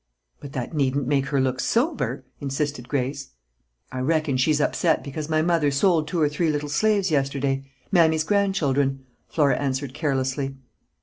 [0.39, 3.33] "But that needn't make her look sober!" insisted Grace.
[3.91, 8.23] "I reckon she's upset because my mother sold two or three little slaves yesterday Mammy's
[8.23, 10.55] grandchildren," Flora answered carelessly.